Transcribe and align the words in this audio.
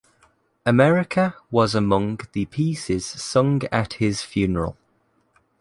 "America" 0.65 1.35
was 1.51 1.75
among 1.75 2.19
the 2.33 2.45
pieces 2.45 3.05
sung 3.05 3.61
at 3.71 3.93
his 3.93 4.23
funeral. 4.23 4.75